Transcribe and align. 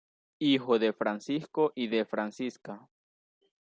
Hijo 0.39 0.79
de 0.79 0.93
Francisco 0.93 1.73
y 1.75 1.85
de 1.89 2.05
Francisca. 2.05 2.89